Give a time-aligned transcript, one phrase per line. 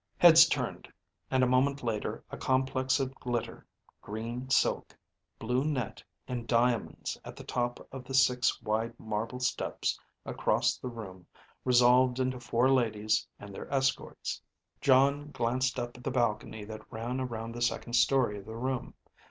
[0.17, 0.91] Heads turned,
[1.29, 3.67] and a moment later a complex of glitter,
[4.01, 4.97] green silk,
[5.37, 10.89] blue net, and diamonds at the top of the six wide marble steps across the
[10.89, 11.27] room
[11.63, 14.41] resolved into four ladies and their escorts.
[14.81, 18.95] Jon glanced up at the balcony than ran around the second story of the room.